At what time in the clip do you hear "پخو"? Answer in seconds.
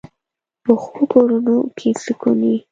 0.63-1.01